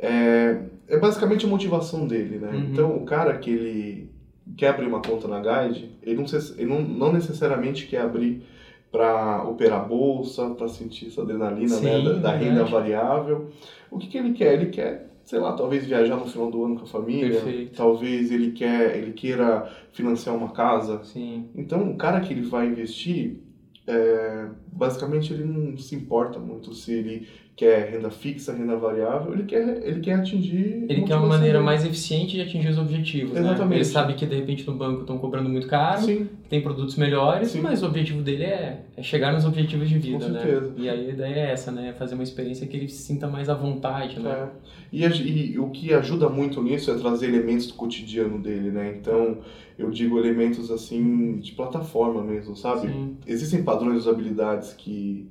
É, 0.00 0.62
é 0.88 0.98
basicamente 0.98 1.44
a 1.44 1.48
motivação 1.48 2.06
dele, 2.06 2.38
né? 2.38 2.50
Uhum. 2.52 2.68
Então, 2.72 2.96
o 2.96 3.04
cara 3.04 3.36
que 3.36 3.50
ele 3.50 4.10
quer 4.56 4.68
abrir 4.68 4.86
uma 4.86 5.02
conta 5.02 5.28
na 5.28 5.38
Guide, 5.38 5.90
ele 6.02 6.16
não, 6.16 6.24
ele 6.56 6.66
não, 6.66 6.80
não 6.80 7.12
necessariamente 7.12 7.86
quer 7.86 8.00
abrir 8.00 8.42
para 8.90 9.44
operar 9.44 9.86
bolsa, 9.86 10.50
para 10.50 10.68
sentir 10.68 11.08
essa 11.08 11.22
adrenalina 11.22 11.78
né, 11.80 11.98
Sim, 11.98 12.04
da, 12.04 12.12
da 12.14 12.32
renda 12.32 12.64
variável. 12.64 13.50
O 13.90 13.98
que, 13.98 14.08
que 14.08 14.18
ele 14.18 14.32
quer? 14.32 14.54
Ele 14.54 14.66
quer, 14.66 15.10
sei 15.24 15.38
lá, 15.38 15.52
talvez 15.52 15.86
viajar 15.86 16.16
no 16.16 16.26
final 16.26 16.50
do 16.50 16.64
ano 16.64 16.76
com 16.76 16.84
a 16.84 16.88
família, 16.88 17.40
Perfeito. 17.40 17.76
talvez 17.76 18.32
ele 18.32 18.50
quer, 18.50 18.96
ele 18.96 19.12
queira 19.12 19.70
financiar 19.92 20.34
uma 20.34 20.50
casa. 20.50 21.04
Sim, 21.04 21.48
Então, 21.54 21.88
o 21.90 21.96
cara 21.96 22.20
que 22.20 22.32
ele 22.32 22.42
vai 22.42 22.66
investir, 22.66 23.40
é, 23.86 24.46
basicamente 24.72 25.32
ele 25.32 25.44
não 25.44 25.76
se 25.76 25.94
importa 25.94 26.38
muito 26.38 26.74
se 26.74 26.92
ele 26.92 27.28
quer 27.60 27.90
renda 27.90 28.08
fixa, 28.08 28.54
renda 28.54 28.74
variável, 28.74 29.34
ele 29.34 29.42
quer, 29.42 29.86
ele 29.86 30.00
quer 30.00 30.14
atingir. 30.14 30.86
Ele 30.88 31.02
quer 31.02 31.14
uma 31.16 31.26
maneira 31.26 31.60
mais 31.60 31.84
eficiente 31.84 32.32
de 32.32 32.40
atingir 32.40 32.68
os 32.68 32.78
objetivos, 32.78 33.34
né? 33.34 33.40
Exatamente. 33.40 33.74
Ele 33.74 33.84
sabe 33.84 34.14
que 34.14 34.24
de 34.24 34.34
repente 34.34 34.66
no 34.66 34.72
banco 34.72 35.02
estão 35.02 35.18
cobrando 35.18 35.50
muito 35.50 35.66
caro, 35.66 36.00
Sim, 36.00 36.26
tem 36.48 36.62
produtos 36.62 36.96
melhores, 36.96 37.50
Sim. 37.50 37.60
mas 37.60 37.82
o 37.82 37.86
objetivo 37.86 38.22
dele 38.22 38.44
é, 38.44 38.80
é 38.96 39.02
chegar 39.02 39.34
nos 39.34 39.44
objetivos 39.44 39.90
de 39.90 39.98
vida, 39.98 40.24
Com 40.24 40.32
né? 40.32 40.40
certeza. 40.40 40.72
E 40.78 40.88
aí 40.88 41.06
a 41.06 41.12
ideia 41.12 41.34
é 41.34 41.50
essa, 41.50 41.70
né? 41.70 41.92
Fazer 41.98 42.14
uma 42.14 42.22
experiência 42.22 42.66
que 42.66 42.74
ele 42.78 42.88
se 42.88 43.02
sinta 43.02 43.28
mais 43.28 43.50
à 43.50 43.54
vontade, 43.54 44.18
né? 44.18 44.30
é. 44.30 44.70
E, 44.90 45.52
e 45.52 45.58
o 45.58 45.68
que 45.68 45.92
ajuda 45.92 46.30
muito 46.30 46.62
nisso 46.62 46.90
é 46.90 46.94
trazer 46.94 47.28
elementos 47.28 47.66
do 47.66 47.74
cotidiano 47.74 48.38
dele, 48.38 48.70
né? 48.70 48.96
Então, 48.98 49.36
eu 49.78 49.90
digo 49.90 50.18
elementos 50.18 50.70
assim 50.70 51.36
de 51.36 51.52
plataforma 51.52 52.22
mesmo, 52.22 52.56
sabe? 52.56 52.88
Sim, 52.88 53.18
Existem 53.26 53.62
padrões 53.62 54.02
de 54.02 54.08
usabilidades 54.08 54.72
que, 54.72 55.28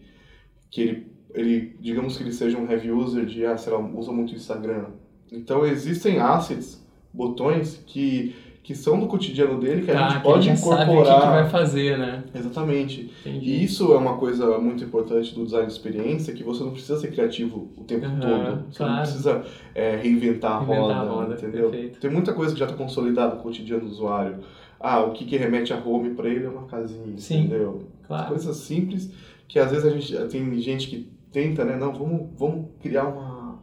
que 0.69 0.81
ele, 0.81 1.18
ele, 1.33 1.75
digamos 1.79 2.17
que 2.17 2.23
ele 2.23 2.33
seja 2.33 2.57
um 2.57 2.69
heavy 2.69 2.91
user 2.91 3.25
de, 3.25 3.45
ah, 3.45 3.57
sei 3.57 3.73
lá, 3.73 3.79
usa 3.79 4.11
muito 4.11 4.33
Instagram. 4.33 4.85
Então, 5.31 5.65
existem 5.65 6.19
assets, 6.19 6.83
botões 7.13 7.83
que, 7.85 8.35
que 8.63 8.73
são 8.73 8.99
do 8.99 9.07
cotidiano 9.07 9.59
dele 9.59 9.83
que 9.83 9.91
a 9.91 9.93
tá, 9.93 10.09
gente 10.09 10.17
que 10.17 10.23
pode 10.23 10.47
ele 10.47 10.55
já 10.55 10.61
sabe 10.63 10.73
o 10.73 10.85
que, 10.85 10.91
incorporar. 10.91 11.21
que 11.21 11.27
vai 11.27 11.49
fazer, 11.49 11.97
né? 11.99 12.23
Exatamente. 12.33 13.11
Entendi. 13.21 13.45
E 13.45 13.63
isso 13.63 13.93
é 13.93 13.97
uma 13.97 14.17
coisa 14.17 14.57
muito 14.57 14.83
importante 14.83 15.33
do 15.35 15.45
design 15.45 15.67
de 15.67 15.73
experiência, 15.73 16.33
que 16.33 16.43
você 16.43 16.63
não 16.63 16.71
precisa 16.71 16.97
ser 16.99 17.11
criativo 17.11 17.69
o 17.77 17.83
tempo 17.83 18.05
Aham, 18.05 18.19
todo. 18.19 18.65
Você 18.71 18.77
claro. 18.77 18.93
não 18.93 19.01
precisa 19.01 19.45
é, 19.75 19.95
reinventar, 19.97 20.51
a, 20.53 20.59
Reinventar 20.59 20.81
roda, 20.81 20.93
a 20.93 21.13
roda, 21.13 21.33
entendeu? 21.35 21.69
perfeito. 21.69 21.99
Tem 21.99 22.09
muita 22.09 22.33
coisa 22.33 22.53
que 22.53 22.59
já 22.59 22.65
está 22.65 22.77
consolidada 22.77 23.35
no 23.35 23.41
cotidiano 23.41 23.85
do 23.85 23.91
usuário. 23.91 24.37
Ah, 24.79 25.01
o 25.03 25.11
que, 25.11 25.25
que 25.25 25.35
remete 25.37 25.73
a 25.73 25.77
home 25.77 26.11
para 26.15 26.29
ele 26.29 26.45
é 26.45 26.49
uma 26.49 26.65
casinha, 26.65 27.17
Sim. 27.17 27.41
entendeu? 27.41 27.83
Claro. 28.07 28.29
Coisas 28.29 28.55
simples 28.57 29.11
que 29.47 29.59
às 29.59 29.71
vezes 29.71 29.85
a 29.85 29.89
gente 29.89 30.15
tem 30.29 30.59
gente 30.61 30.87
que 30.87 31.18
tenta, 31.31 31.63
né? 31.63 31.77
Não, 31.77 31.93
vamos, 31.93 32.29
vamos 32.37 32.67
criar 32.81 33.05
uma, 33.05 33.59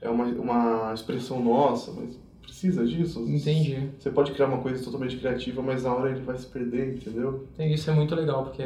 é 0.00 0.08
uma, 0.08 0.24
uma 0.24 0.94
expressão 0.94 1.42
nossa, 1.42 1.92
mas 1.92 2.18
precisa 2.42 2.84
disso? 2.86 3.20
Entendi. 3.20 3.88
Você 3.98 4.10
pode 4.10 4.32
criar 4.32 4.46
uma 4.46 4.58
coisa 4.58 4.82
totalmente 4.82 5.16
criativa, 5.16 5.62
mas 5.62 5.84
na 5.84 5.94
hora 5.94 6.10
ele 6.10 6.20
vai 6.20 6.36
se 6.36 6.46
perder, 6.46 6.94
entendeu? 6.94 7.46
Isso 7.58 7.90
é 7.90 7.94
muito 7.94 8.14
legal, 8.14 8.44
porque 8.44 8.62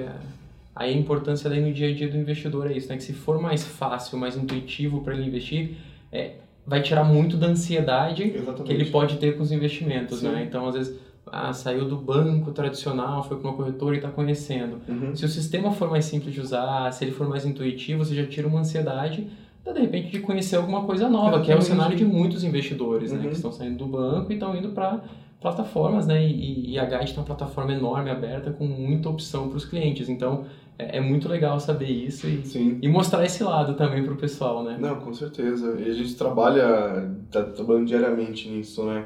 aí 0.75 0.94
a 0.94 0.97
importância 0.97 1.50
daí 1.50 1.61
no 1.61 1.73
dia 1.73 1.88
a 1.88 1.94
dia 1.94 2.09
do 2.09 2.16
investidor 2.16 2.71
é 2.71 2.76
isso, 2.76 2.88
né? 2.88 2.97
Que 2.97 3.02
se 3.02 3.12
for 3.12 3.40
mais 3.40 3.64
fácil, 3.64 4.18
mais 4.18 4.37
intuitivo 4.37 5.02
para 5.02 5.14
ele 5.14 5.26
investir, 5.26 5.76
é, 6.11 6.37
vai 6.66 6.80
tirar 6.80 7.04
muito 7.04 7.37
da 7.37 7.49
ansiedade 7.49 8.23
Exatamente. 8.25 8.64
que 8.64 8.73
ele 8.73 8.87
pode 8.87 9.16
ter 9.18 9.37
com 9.37 9.42
os 9.42 9.52
investimentos, 9.52 10.21
Sim. 10.21 10.28
né? 10.28 10.44
Então, 10.47 10.66
às 10.66 10.75
vezes, 10.75 10.99
ah, 11.26 11.52
saiu 11.52 11.87
do 11.87 11.97
banco 11.97 12.50
tradicional, 12.52 13.23
foi 13.23 13.38
para 13.38 13.49
uma 13.49 13.57
corretora 13.57 13.95
e 13.95 13.99
está 13.99 14.11
conhecendo. 14.11 14.81
Uhum. 14.88 15.14
Se 15.14 15.25
o 15.25 15.29
sistema 15.29 15.71
for 15.71 15.91
mais 15.91 16.05
simples 16.05 16.35
de 16.35 16.41
usar, 16.41 16.91
se 16.93 17.05
ele 17.05 17.12
for 17.12 17.29
mais 17.29 17.47
intuitivo, 17.47 18.05
você 18.05 18.14
já 18.14 18.26
tira 18.26 18.49
uma 18.49 18.61
ansiedade, 18.61 19.29
de 19.64 19.81
repente, 19.81 20.11
de 20.11 20.21
conhecer 20.21 20.57
alguma 20.57 20.83
coisa 20.85 21.09
nova, 21.09 21.41
que 21.41 21.52
é 21.52 21.57
o 21.57 21.62
cenário 21.62 21.97
de 21.97 22.05
muitos 22.05 22.43
investidores, 22.43 23.12
né? 23.12 23.19
Uhum. 23.19 23.29
Que 23.29 23.37
estão 23.37 23.52
saindo 23.52 23.79
do 23.79 23.87
banco 23.87 24.33
e 24.33 24.35
estão 24.35 24.57
indo 24.57 24.71
para 24.71 25.00
plataformas, 25.41 26.07
né? 26.07 26.26
E, 26.26 26.73
e 26.73 26.79
a 26.79 26.85
Guide 26.85 27.12
tem 27.12 27.19
uma 27.19 27.26
plataforma 27.26 27.73
enorme, 27.73 28.11
aberta, 28.11 28.50
com 28.50 28.67
muita 28.67 29.09
opção 29.09 29.49
para 29.49 29.57
os 29.57 29.64
clientes. 29.64 30.09
Então, 30.09 30.45
é, 30.79 30.99
é, 30.99 31.00
muito 31.00 31.29
legal 31.29 31.61
saber 31.61 31.91
isso 31.91 32.26
e, 32.26 32.79
e 32.83 32.88
mostrar 32.88 33.25
esse 33.25 33.43
lado 33.45 33.75
também 33.75 34.02
para 34.02 34.12
o 34.12 34.17
pessoal, 34.17 34.64
né? 34.64 34.76
Não, 34.81 34.97
com 34.97 35.14
certeza. 35.14 35.76
E 35.79 35.88
a 35.88 35.95
gente 35.95 36.14
trabalha, 36.17 37.11
tá 37.31 37.45
trabalhando 37.45 37.87
diariamente 37.87 38.49
nisso, 38.49 38.85
né? 38.85 39.05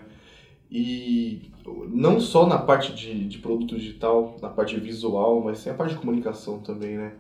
E 0.71 1.51
não 1.89 2.21
só 2.21 2.47
na 2.47 2.59
parte 2.59 2.93
de, 2.93 3.27
de 3.27 3.39
produto 3.39 3.77
digital, 3.77 4.37
na 4.43 4.49
parte 4.49 4.77
visual, 4.79 5.41
mas 5.41 5.59
sim 5.59 5.71
a 5.71 5.75
parte 5.75 5.95
de 5.95 6.01
comunicação 6.01 6.59
também, 6.59 6.97
né? 6.97 7.13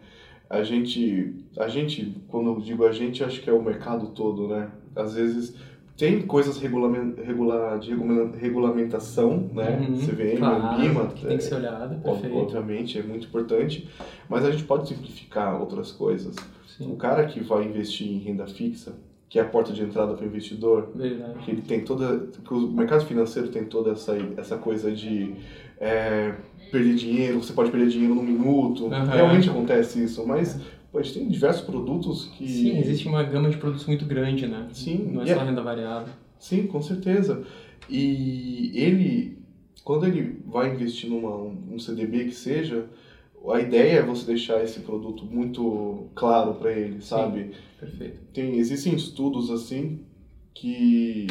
A 0.48 0.62
gente, 0.62 1.34
a 1.58 1.66
gente, 1.66 2.14
quando 2.28 2.50
eu 2.50 2.60
digo 2.60 2.84
a 2.84 2.92
gente, 2.92 3.24
acho 3.24 3.40
que 3.40 3.50
é 3.50 3.52
o 3.52 3.62
mercado 3.62 4.08
todo, 4.08 4.46
né? 4.48 4.70
Às 4.94 5.14
vezes 5.14 5.54
tem 5.96 6.22
coisas 6.22 6.58
regulament, 6.58 7.16
regular, 7.24 7.78
de 7.78 7.94
regulamentação, 8.38 9.48
né? 9.52 9.78
Uhum, 9.78 9.96
CVM, 9.96 10.38
claro, 10.38 10.80
BIMA, 10.80 11.06
que 11.08 11.26
tem 11.26 11.36
que 11.38 11.42
ser 11.42 11.54
olhada, 11.54 11.94
perfeito. 11.96 12.36
obviamente, 12.36 12.98
é 12.98 13.02
muito 13.02 13.26
importante, 13.26 13.88
mas 14.28 14.44
a 14.44 14.50
gente 14.50 14.64
pode 14.64 14.88
simplificar 14.88 15.58
outras 15.60 15.90
coisas. 15.90 16.36
Sim, 16.76 16.92
O 16.92 16.96
cara 16.96 17.26
que 17.26 17.40
vai 17.40 17.64
investir 17.64 18.06
em 18.06 18.18
renda 18.18 18.46
fixa, 18.46 18.94
que 19.28 19.38
é 19.38 19.42
a 19.42 19.44
porta 19.44 19.72
de 19.72 19.82
entrada 19.82 20.14
para 20.14 20.24
o 20.24 20.28
investidor, 20.28 20.90
verdade. 20.94 21.38
que 21.44 21.50
ele 21.50 21.62
tem 21.62 21.80
toda, 21.84 22.26
que 22.44 22.54
o 22.54 22.68
mercado 22.68 23.04
financeiro 23.06 23.48
tem 23.48 23.64
toda 23.64 23.92
essa 23.92 24.16
essa 24.36 24.56
coisa 24.56 24.90
de 24.92 25.34
é, 25.78 26.34
perder 26.70 26.94
dinheiro, 26.94 27.42
você 27.42 27.52
pode 27.52 27.70
perder 27.70 27.88
dinheiro 27.88 28.14
num 28.14 28.22
minuto, 28.22 28.86
Aham. 28.86 29.04
realmente 29.04 29.48
acontece 29.50 30.02
isso, 30.02 30.26
mas 30.26 30.58
pô, 30.92 30.98
a 30.98 31.02
gente 31.02 31.18
tem 31.18 31.28
diversos 31.28 31.62
produtos 31.62 32.26
que 32.36 32.46
Sim, 32.48 32.78
existe 32.78 33.08
uma 33.08 33.22
gama 33.22 33.50
de 33.50 33.56
produtos 33.56 33.86
muito 33.86 34.04
grande, 34.04 34.46
né? 34.46 34.68
Sim, 34.72 35.10
Não 35.12 35.22
é 35.22 35.26
só 35.26 35.40
é- 35.40 35.44
renda 35.44 35.62
variável. 35.62 36.12
Sim, 36.38 36.66
com 36.66 36.80
certeza. 36.80 37.42
E 37.88 38.70
ele, 38.74 39.38
quando 39.84 40.06
ele 40.06 40.40
vai 40.46 40.72
investir 40.72 41.08
numa 41.08 41.34
um 41.36 41.78
CDB 41.78 42.24
que 42.26 42.34
seja, 42.34 42.86
a 43.48 43.60
ideia 43.60 43.98
é 43.98 44.02
você 44.02 44.26
deixar 44.26 44.62
esse 44.62 44.80
produto 44.80 45.24
muito 45.24 46.08
claro 46.14 46.54
para 46.54 46.72
ele, 46.72 47.00
sabe? 47.00 47.52
Perfeito. 47.78 48.20
Tem, 48.32 48.56
existem 48.56 48.94
estudos 48.94 49.50
assim 49.50 50.04
que 50.54 51.26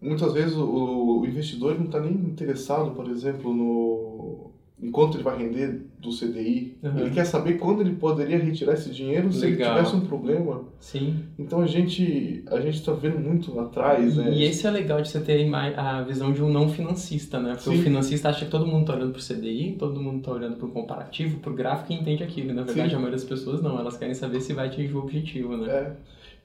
muitas 0.00 0.32
vezes 0.32 0.56
o, 0.56 1.20
o 1.20 1.26
investidor 1.26 1.78
não 1.78 1.86
está 1.86 2.00
nem 2.00 2.12
interessado, 2.12 2.92
por 2.92 3.08
exemplo, 3.08 3.54
no 3.54 4.52
em 4.80 4.90
quanto 4.90 5.16
ele 5.16 5.24
vai 5.24 5.38
render 5.38 5.86
do 6.04 6.16
CDI. 6.16 6.76
Uhum. 6.82 6.98
Ele 6.98 7.10
quer 7.10 7.24
saber 7.24 7.54
quando 7.54 7.80
ele 7.80 7.96
poderia 7.96 8.38
retirar 8.38 8.74
esse 8.74 8.90
dinheiro 8.90 9.32
se 9.32 9.44
ele 9.44 9.56
Legal. 9.56 9.76
tivesse 9.76 9.96
um 9.96 10.00
problema. 10.00 10.62
Sim. 10.78 11.24
Então 11.38 11.60
a 11.60 11.66
gente 11.66 12.44
a 12.46 12.60
gente 12.60 12.76
está 12.76 12.92
vendo 12.92 13.18
muito 13.18 13.58
atrás, 13.58 14.16
né? 14.16 14.32
E 14.32 14.44
esse 14.44 14.66
é 14.66 14.70
legal 14.70 15.00
de 15.00 15.08
você 15.08 15.20
ter 15.20 15.52
a 15.76 16.02
visão 16.02 16.32
de 16.32 16.42
um 16.42 16.52
não 16.52 16.68
financista, 16.68 17.40
né? 17.40 17.54
Porque 17.54 17.70
Sim. 17.70 17.80
o 17.80 17.82
financista 17.82 18.28
acha 18.28 18.44
que 18.44 18.50
todo 18.50 18.66
mundo 18.66 18.82
está 18.82 18.94
olhando 18.94 19.12
para 19.12 19.20
o 19.20 19.24
CDI, 19.24 19.76
todo 19.78 20.00
mundo 20.00 20.18
está 20.18 20.32
olhando 20.32 20.56
para 20.56 20.66
o 20.66 20.70
comparativo, 20.70 21.40
para 21.40 21.50
o 21.50 21.54
gráfico 21.54 21.92
e 21.92 21.96
entende 21.96 22.22
aquilo. 22.22 22.52
Na 22.52 22.62
verdade, 22.62 22.90
Sim. 22.90 22.96
a 22.96 22.98
maioria 22.98 23.16
das 23.16 23.24
pessoas 23.24 23.62
não, 23.62 23.78
elas 23.78 23.96
querem 23.96 24.14
saber 24.14 24.40
se 24.40 24.52
vai 24.52 24.68
atingir 24.68 24.94
o 24.94 24.98
objetivo, 24.98 25.56
né? 25.56 25.68
É. 25.68 25.92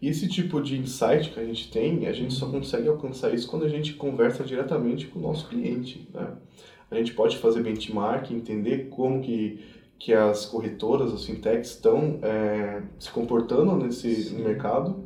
E 0.01 0.08
esse 0.08 0.28
tipo 0.30 0.62
de 0.62 0.78
insight 0.78 1.30
que 1.30 1.39
a 1.39 1.46
gente 1.46 1.70
tem, 1.70 2.08
a 2.08 2.13
gente 2.13 2.34
só 2.34 2.48
consegue 2.50 2.88
alcançar 2.88 3.34
isso 3.34 3.50
quando 3.50 3.66
a 3.66 3.70
gente 3.70 3.94
conversa 3.94 4.44
diretamente 4.44 5.08
com 5.08 5.20
o 5.20 5.22
nosso 5.22 5.48
cliente. 5.50 6.08
Né? 6.13 6.28
A 6.91 6.96
gente 6.96 7.13
pode 7.13 7.38
fazer 7.38 7.62
benchmark, 7.62 8.31
entender 8.31 8.88
como 8.89 9.22
que, 9.22 9.60
que 9.98 10.13
as 10.13 10.46
corretoras, 10.46 11.13
as 11.13 11.25
fintechs 11.25 11.72
estão 11.72 12.19
é, 12.22 12.81
se 12.98 13.12
comportando 13.12 13.75
nesse 13.75 14.24
Sim. 14.24 14.43
mercado, 14.43 15.03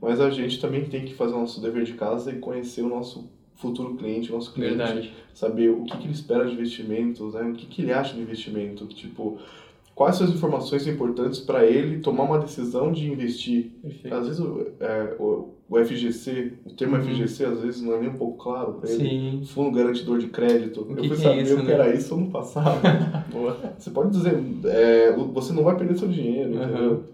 mas 0.00 0.20
a 0.20 0.30
gente 0.30 0.60
também 0.60 0.84
tem 0.84 1.04
que 1.04 1.14
fazer 1.14 1.34
o 1.34 1.40
nosso 1.40 1.60
dever 1.60 1.84
de 1.84 1.94
casa 1.94 2.30
e 2.30 2.38
conhecer 2.38 2.82
o 2.82 2.88
nosso 2.88 3.28
futuro 3.56 3.94
cliente, 3.96 4.30
o 4.30 4.34
nosso 4.34 4.52
cliente, 4.52 4.76
Verdade. 4.76 5.14
saber 5.34 5.70
o 5.70 5.84
que, 5.84 5.96
que 5.96 6.04
ele 6.04 6.12
espera 6.12 6.44
de 6.44 6.52
investimentos, 6.52 7.34
né? 7.34 7.42
o 7.42 7.54
que, 7.54 7.66
que 7.66 7.82
ele 7.82 7.92
acha 7.92 8.14
de 8.14 8.20
investimento, 8.20 8.86
tipo, 8.86 9.38
quais 9.96 10.14
são 10.16 10.26
as 10.26 10.32
informações 10.32 10.86
importantes 10.86 11.40
para 11.40 11.64
ele 11.64 11.98
tomar 12.00 12.24
uma 12.24 12.38
decisão 12.38 12.92
de 12.92 13.10
investir. 13.10 13.72
Perfeito. 13.82 14.14
Às 14.14 14.26
vezes 14.26 14.40
o, 14.40 14.66
é, 14.78 15.16
o, 15.18 15.54
o 15.68 15.84
FGC, 15.84 16.52
o 16.66 16.70
termo 16.74 16.96
Uhum. 16.96 17.02
FGC 17.02 17.44
às 17.46 17.60
vezes 17.62 17.80
não 17.82 17.94
é 17.94 18.00
nem 18.00 18.10
um 18.10 18.14
pouco 18.16 18.36
claro 18.44 18.74
para 18.74 18.90
ele. 18.90 19.08
Sim. 19.08 19.42
Fundo 19.46 19.74
garantidor 19.76 20.18
de 20.18 20.26
crédito. 20.28 20.82
O 20.82 20.90
eu 20.92 20.96
que 20.96 21.08
fui 21.08 21.16
é 21.16 21.20
saber 21.20 21.42
isso, 21.42 21.54
o 21.54 21.60
que 21.60 21.64
né? 21.64 21.72
era 21.72 21.94
isso 21.96 22.14
ano 22.14 22.30
passado. 22.30 22.78
Você 23.78 23.90
pode 23.90 24.10
dizer, 24.10 24.34
é, 24.66 25.12
você 25.32 25.52
não 25.52 25.64
vai 25.64 25.76
perder 25.76 25.96
seu 25.98 26.08
dinheiro, 26.08 26.50
Uhum. 26.54 26.62
entendeu? 26.62 27.04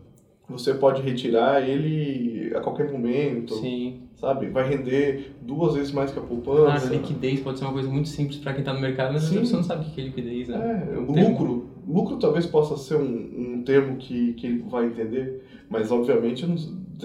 Você 0.48 0.74
pode 0.74 1.00
retirar 1.02 1.66
ele 1.66 2.52
a 2.54 2.60
qualquer 2.60 2.90
momento, 2.92 3.54
Sim. 3.54 4.00
sabe? 4.16 4.48
Vai 4.50 4.68
render 4.68 5.32
duas 5.40 5.74
vezes 5.74 5.92
mais 5.92 6.10
que 6.10 6.18
a 6.18 6.22
poupança. 6.22 6.92
liquidez 6.92 7.40
pode 7.40 7.58
ser 7.58 7.64
uma 7.64 7.72
coisa 7.72 7.88
muito 7.88 8.08
simples 8.08 8.38
para 8.38 8.52
quem 8.52 8.60
está 8.60 8.74
no 8.74 8.80
mercado, 8.80 9.12
mas 9.14 9.22
Sim. 9.22 9.38
pessoa 9.38 9.60
não 9.62 9.66
sabe 9.66 9.86
o 9.86 9.90
que 9.90 10.00
é 10.00 10.04
liquidez, 10.04 10.48
né? 10.48 10.88
É, 10.94 10.98
um 10.98 11.04
o 11.10 11.30
lucro. 11.30 11.71
Lucro 11.92 12.16
talvez 12.16 12.46
possa 12.46 12.76
ser 12.76 12.96
um, 12.96 13.56
um 13.56 13.62
termo 13.64 13.96
que, 13.96 14.32
que 14.34 14.46
ele 14.46 14.64
vai 14.68 14.86
entender, 14.86 15.42
mas 15.68 15.90
obviamente 15.90 16.42
eu 16.44 16.48
não, 16.48 16.56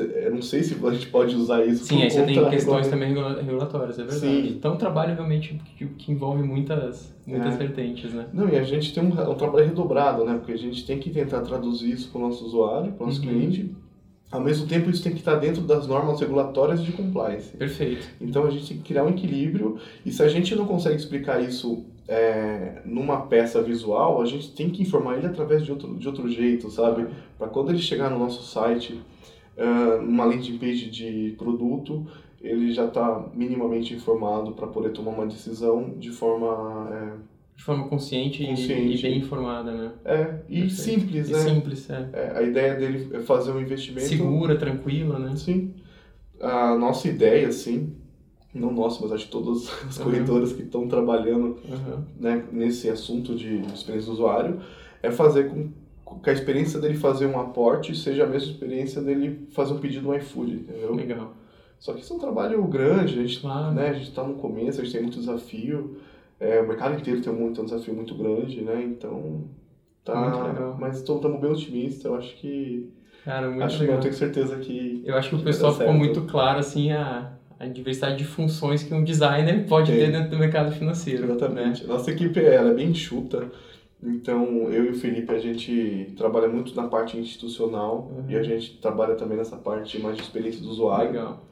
eu 0.06 0.34
não 0.36 0.42
sei 0.42 0.64
se 0.64 0.76
a 0.86 0.92
gente 0.92 1.08
pode 1.08 1.36
usar 1.36 1.66
isso 1.66 1.86
Sim, 1.86 2.04
aí 2.04 2.10
você 2.12 2.24
tem 2.24 2.50
questões 2.50 2.88
também 2.88 3.10
regula- 3.10 3.42
regulatórias, 3.42 3.98
é 4.00 4.04
verdade. 4.04 4.20
Sim. 4.20 4.48
Então, 4.58 4.74
um 4.76 4.78
trabalho 4.78 5.14
realmente 5.16 5.60
que, 5.78 5.86
que 5.86 6.12
envolve 6.12 6.44
muitas, 6.44 7.14
muitas 7.26 7.56
É. 7.56 7.58
vertentes, 7.58 8.14
né? 8.14 8.28
Não, 8.34 8.48
e 8.50 8.56
a 8.58 8.64
gente 8.64 8.94
tem 8.94 9.04
um, 9.04 9.08
um 9.08 9.36
trabalho 9.36 9.66
redobrado, 9.66 10.24
né? 10.24 10.36
Porque 10.38 10.52
a 10.54 10.58
gente 10.58 10.86
tem 10.86 11.00
que 11.00 11.10
tentar 11.10 11.42
traduzir 11.42 11.92
isso 11.92 12.10
para 12.10 12.20
o 12.20 12.22
nosso 12.22 12.46
usuário, 12.46 12.92
para 12.94 13.04
o 13.04 13.08
nosso 13.08 13.22
Uhum. 13.22 13.28
cliente. 13.28 13.72
Ao 14.30 14.42
mesmo 14.42 14.68
tempo, 14.68 14.90
isso 14.90 15.02
tem 15.02 15.14
que 15.14 15.20
estar 15.20 15.36
dentro 15.36 15.62
das 15.62 15.88
normas 15.88 16.20
regulatórias 16.20 16.84
de 16.84 16.92
compliance. 16.92 17.56
Perfeito. 17.56 18.06
Então, 18.20 18.46
a 18.46 18.50
gente 18.52 18.68
tem 18.68 18.78
que 18.78 18.84
criar 18.84 19.06
um 19.06 19.10
equilíbrio. 19.10 19.78
E 20.06 20.12
se 20.12 20.22
a 20.22 20.28
gente 20.28 20.54
não 20.54 20.66
consegue 20.66 20.98
explicar 20.98 21.42
isso 21.42 21.86
é, 22.08 22.82
numa 22.86 23.22
peça 23.28 23.62
visual, 23.62 24.22
a 24.22 24.26
gente 24.26 24.52
tem 24.54 24.70
que 24.70 24.82
informar 24.82 25.18
ele 25.18 25.28
através 25.28 25.64
de 25.64 25.72
outro, 25.72 25.96
de 25.96 26.08
outro 26.08 26.28
jeito, 26.30 26.70
sabe? 26.70 27.08
Para 27.38 27.48
quando 27.48 27.70
ele 27.72 27.80
chegar 27.80 28.10
no 28.10 28.20
nosso 28.20 28.44
site, 28.44 29.00
numa 30.02 30.26
landing 30.26 30.58
page 30.58 30.90
de 30.90 31.36
produto, 31.38 32.06
ele 32.40 32.72
já 32.72 32.86
está 32.86 33.28
minimamente 33.34 33.94
informado 33.94 34.52
para 34.54 34.68
poder 34.68 34.92
tomar 34.92 35.12
uma 35.12 35.26
decisão 35.26 35.96
de 35.98 36.12
forma 36.12 36.90
é, 36.94 37.14
De 37.58 37.64
forma 37.64 37.88
consciente, 37.88 38.44
e- 38.44 38.48
Consciente. 38.48 39.00
E, 39.00 39.02
bem 39.02 39.18
informada, 39.18 39.72
né? 39.72 39.92
É, 40.06 40.22
e 40.48 40.60
Perfeito. 40.62 40.74
simples, 40.74 41.30
E 41.30 41.32
né? 41.34 41.40
simples, 41.40 41.90
é. 41.90 42.10
É, 42.14 42.38
a 42.38 42.42
ideia 42.44 42.76
dele 42.76 43.10
é 43.14 43.20
fazer 43.22 43.52
um 43.52 43.60
investimento. 43.60 44.08
Segura, 44.08 44.56
tranquila, 44.58 45.18
né? 45.18 45.36
Sim. 45.36 45.74
A 46.40 46.76
nossa 46.78 47.08
ideia, 47.08 47.48
assim, 47.48 47.96
não 48.60 48.72
nossa, 48.72 49.00
mas 49.02 49.12
acho 49.12 49.26
que 49.26 49.32
todas 49.32 49.70
as 49.88 49.98
Uhum. 49.98 50.06
corretoras 50.06 50.54
que 50.54 50.64
estão 50.64 50.88
trabalhando 50.88 51.58
Uhum. 51.68 52.04
né, 52.20 52.44
nesse 52.52 52.90
assunto 52.90 53.36
de 53.36 53.58
experiência 53.74 54.08
do 54.10 54.14
usuário, 54.14 54.60
é 55.02 55.12
fazer 55.12 55.50
com 55.50 55.70
que 56.24 56.30
a 56.30 56.34
experiência 56.34 56.80
dele 56.80 56.96
fazer 56.96 57.26
um 57.26 57.38
aporte 57.40 57.94
seja 57.96 58.24
a 58.24 58.28
mesma 58.28 58.52
experiência 58.52 59.02
dele 59.02 59.46
fazer 59.52 59.74
um 59.74 59.80
pedido 59.80 60.08
no 60.08 60.16
iFood, 60.16 60.54
entendeu? 60.54 60.96
Legal. 60.96 61.34
Só 61.80 61.94
que 61.94 62.00
isso 62.02 62.14
é 62.14 62.16
um 62.16 62.20
trabalho 62.20 62.64
grande, 62.64 63.20
a 63.20 63.22
gente 63.24 63.40
Claro. 63.42 63.76
né, 63.76 63.90
a 63.90 63.94
gente 63.94 64.10
está 64.10 64.24
no 64.24 64.36
começo, 64.36 64.80
a 64.80 64.84
gente 64.84 64.94
tem 64.94 65.02
muito 65.02 65.20
desafio, 65.20 65.98
é, 66.40 66.62
o 66.62 66.68
mercado 66.68 66.98
inteiro 67.00 67.22
tem 67.22 67.34
muito, 67.34 67.62
um 67.62 67.66
desafio 67.66 67.94
muito 67.94 68.16
grande, 68.16 68.62
né? 68.62 68.82
Então, 68.84 69.44
tá. 70.04 70.16
Muito 70.16 70.48
legal. 70.48 70.78
Mas 70.80 70.98
estamos 70.98 71.42
bem 71.42 71.52
otimistas, 71.52 72.06
eu 72.06 72.16
acho 72.16 72.36
que. 72.38 72.90
Cara, 73.26 73.50
muito 73.50 73.64
acho 73.64 73.80
legal. 73.82 73.96
eu 73.98 74.02
tenho 74.02 74.14
certeza 74.14 74.56
que. 74.58 75.04
Eu 75.06 75.16
acho 75.16 75.30
que 75.30 75.36
o 75.36 75.38
que 75.40 75.44
vai 75.44 75.54
pessoal 75.54 75.74
ficou 75.74 75.94
muito 75.94 76.22
claro, 76.22 76.60
assim, 76.60 76.92
a, 76.92 77.34
a 77.60 77.66
diversidade 77.68 78.18
de 78.18 78.26
funções 78.26 78.84
que 78.84 78.94
um 78.94 79.04
designer 79.04 79.66
pode 79.68 79.92
Tem. 79.92 80.00
ter 80.00 80.12
dentro 80.12 80.30
do 80.32 80.38
mercado 80.38 80.72
financeiro. 80.72 81.26
Né? 81.28 81.34
Exatamente. 81.36 81.86
Nossa 81.88 82.12
equipe 82.12 82.40
ela 82.40 82.70
é 82.72 82.74
bem 82.74 82.90
enxuta. 82.90 83.50
Então, 84.04 84.72
eu 84.72 84.86
e 84.86 84.90
o 84.90 84.94
Felipe, 84.96 85.32
a 85.34 85.40
gente 85.40 86.14
trabalha 86.16 86.48
muito 86.48 86.76
na 86.76 86.88
parte 86.88 87.18
institucional 87.18 88.12
Uhum. 88.16 88.26
e 88.30 88.36
a 88.36 88.44
gente 88.44 88.78
trabalha 88.78 89.16
também 89.16 89.38
nessa 89.38 89.58
parte 89.58 90.00
mais 90.00 90.16
de 90.16 90.22
experiência 90.22 90.62
do 90.62 90.70
usuário. 90.70 91.12
Legal. 91.12 91.44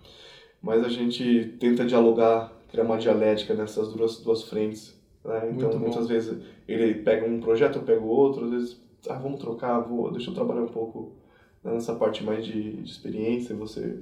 Mas 0.62 0.84
a 0.84 0.90
gente 0.90 1.56
tenta 1.60 1.84
dialogar, 1.86 2.52
criar 2.72 2.84
uma 2.84 2.98
dialética 2.98 3.54
nessas 3.56 3.92
duas, 3.94 4.20
duas 4.20 4.44
frentes. 4.44 4.96
né? 5.24 5.50
Então, 5.56 5.78
muitas 5.80 6.08
vezes 6.08 6.38
ele 6.68 6.96
pega 7.02 7.26
um 7.28 7.40
projeto, 7.40 7.78
eu 7.78 7.82
pego 7.84 8.06
outro, 8.08 8.46
às 8.46 8.52
vezes, 8.52 8.82
ah, 9.10 9.16
vamos 9.16 9.40
trocar, 9.40 9.80
vou, 9.80 10.12
deixa 10.12 10.30
eu 10.30 10.34
trabalhar 10.36 10.62
um 10.62 10.68
pouco 10.68 11.14
nessa 11.64 11.96
parte 11.96 12.24
mais 12.24 12.46
de, 12.46 12.74
de 12.78 12.90
experiência, 12.92 13.56
você, 13.56 14.00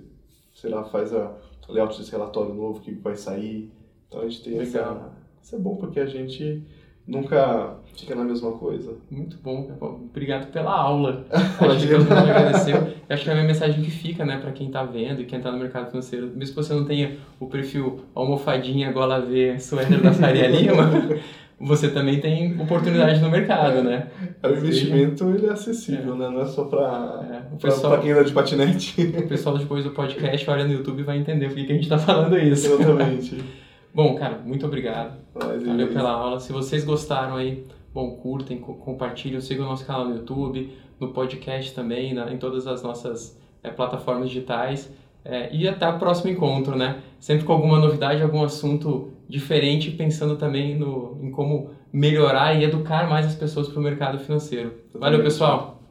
sei 0.54 0.70
lá, 0.70 0.84
faz 0.84 1.14
a 1.14 1.34
layout 1.70 1.98
desse 1.98 2.12
relatório 2.12 2.54
novo 2.54 2.80
que 2.82 2.92
vai 2.92 3.16
sair. 3.16 3.72
Então, 4.08 4.22
a 4.22 4.28
gente 4.28 4.44
tem 4.44 4.60
essa... 4.60 4.80
Legal. 4.80 5.14
Isso 5.42 5.56
é 5.56 5.60
bom 5.60 5.76
porque 5.76 6.00
a 6.00 6.06
gente 6.06 6.64
nunca 7.08 7.76
fica 7.96 8.16
na 8.16 8.24
mesma 8.24 8.54
coisa. 8.54 8.96
Muito 9.12 9.38
bom. 9.38 9.64
Pô, 9.78 9.88
Obrigado 9.88 10.52
pela 10.52 10.72
aula. 10.72 11.26
Acho 11.32 11.88
que 11.88 11.94
todo 11.94 12.04
mundo 12.04 12.14
agradeceu. 12.14 12.76
Eu 12.78 13.16
acho 13.16 13.24
que 13.24 13.30
é 13.30 13.34
a 13.34 13.36
minha 13.36 13.48
mensagem 13.48 13.84
que 13.84 13.92
fica, 13.92 14.26
né, 14.26 14.38
pra 14.38 14.52
quem 14.52 14.72
tá 14.72 14.84
vendo 14.84 15.22
e 15.22 15.26
quem 15.26 15.40
tá 15.42 15.52
no 15.52 15.58
mercado 15.58 15.90
financeiro. 15.90 16.28
Mesmo 16.28 16.56
que 16.56 16.64
você 16.64 16.74
não 16.74 16.86
tenha 16.86 17.18
o 17.40 17.48
perfil 17.48 18.00
almofadinha, 18.16 18.92
gola 18.92 19.20
V, 19.20 19.60
suéter 19.60 20.02
da 20.02 20.14
Faria 20.14 20.48
Lima, 20.48 20.90
você 21.66 21.90
também 21.90 22.20
tem 22.20 22.60
oportunidade 22.60 23.20
no 23.22 23.30
mercado, 23.30 23.84
né? 23.84 24.08
O 24.44 24.50
investimento 24.50 25.30
ele 25.30 25.48
é 25.48 25.52
acessível, 25.52 26.16
né? 26.16 26.30
Não 26.30 26.42
é 26.42 26.46
só 26.46 26.66
para 26.66 27.44
É, 27.54 27.56
pessoal- 27.58 27.94
pra 27.94 28.02
quem 28.02 28.12
anda 28.12 28.24
de 28.26 28.34
patinete. 28.34 29.02
O 29.18 29.28
pessoal 29.28 29.58
depois 29.58 29.84
do 29.84 29.92
podcast 29.92 30.50
olha 30.50 30.66
no 30.66 30.74
YouTube 30.74 31.00
e 31.00 31.04
vai 31.04 31.18
entender 31.18 31.48
por 31.48 31.56
que 31.56 31.72
a 31.72 31.76
gente 31.76 31.90
tá 31.90 31.98
falando 31.98 32.38
isso. 32.38 32.68
Exatamente. 32.74 33.44
Bom, 33.94 34.16
cara, 34.16 34.40
muito 34.44 34.66
obrigado. 34.66 35.18
Mas, 35.36 35.64
Valeu 35.64 35.88
é 35.88 35.90
pela 35.92 36.10
aula. 36.12 36.40
Se 36.40 36.52
vocês 36.52 36.84
gostaram 36.84 37.36
aí, 37.36 37.64
bom, 37.94 38.12
curtem, 38.18 38.58
co- 38.58 38.74
compartilhem, 38.74 39.40
sigam 39.40 39.66
o 39.66 39.70
nosso 39.70 39.86
canal 39.86 40.06
no 40.08 40.16
YouTube, 40.16 40.72
no 41.00 41.10
podcast 41.10 41.74
também, 41.76 42.14
na- 42.14 42.32
em 42.34 42.38
todas 42.38 42.66
as 42.66 42.82
nossas 42.82 43.40
é, 43.64 43.70
plataformas 43.70 44.30
digitais. 44.30 44.92
É, 45.26 45.50
e 45.56 45.68
até 45.68 45.88
o 45.88 45.98
próximo 45.98 46.30
encontro, 46.30 46.76
né? 46.76 47.02
Sempre 47.20 47.46
com 47.46 47.54
alguma 47.54 47.80
novidade, 47.80 48.22
algum 48.22 48.44
assunto 48.44 49.14
diferente, 49.28 49.92
pensando 49.92 50.36
também 50.36 50.78
no, 50.78 51.18
em 51.22 51.32
como 51.32 51.72
melhorar 51.92 52.56
e 52.56 52.64
educar 52.64 53.10
mais 53.10 53.26
as 53.26 53.36
pessoas 53.36 53.70
para 53.70 53.80
o 53.80 53.84
mercado 53.84 54.20
financeiro. 54.20 54.74
Valeu, 54.94 55.24
pessoal! 55.24 55.83